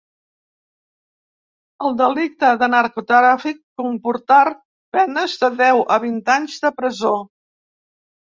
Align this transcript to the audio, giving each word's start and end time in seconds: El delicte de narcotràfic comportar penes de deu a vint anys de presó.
El 1.89 1.93
delicte 1.99 2.49
de 2.63 2.69
narcotràfic 2.75 3.59
comportar 3.83 4.39
penes 4.99 5.37
de 5.45 5.51
deu 5.61 5.83
a 5.99 6.01
vint 6.09 6.17
anys 6.39 6.59
de 6.67 6.75
presó. 6.81 7.15